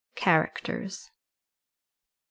CHARACTERS. 0.15 1.11
Mrs. 1.11 1.11